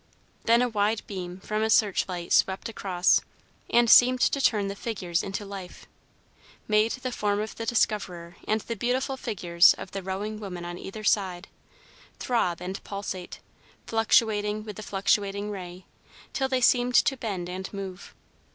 Then 0.45 0.63
a 0.63 0.67
wide 0.67 1.03
beam 1.05 1.39
from 1.41 1.61
a 1.61 1.69
search 1.69 2.07
light 2.07 2.33
swept 2.33 2.67
across, 2.67 3.21
and 3.69 3.87
seemed 3.87 4.19
to 4.21 4.41
turn 4.41 4.67
the 4.67 4.75
figures 4.75 5.21
into 5.21 5.45
life; 5.45 5.85
made 6.67 6.93
the 6.93 7.11
form 7.11 7.39
of 7.39 7.53
the 7.55 7.67
Discoverer 7.67 8.35
and 8.47 8.61
the 8.61 8.75
beautiful 8.75 9.15
figures 9.15 9.75
of 9.75 9.91
the 9.91 10.01
rowing 10.01 10.39
women 10.39 10.65
on 10.65 10.79
either 10.79 11.03
side, 11.03 11.47
throb 12.17 12.61
and 12.61 12.83
pulsate, 12.83 13.41
fluctuating 13.85 14.63
with 14.63 14.77
the 14.77 14.81
fluctuating 14.81 15.51
ray, 15.51 15.85
till 16.33 16.47
they 16.49 16.61
seemed 16.61 16.95
to 16.95 17.15
bend 17.15 17.47
and 17.47 17.71
move. 17.71 18.15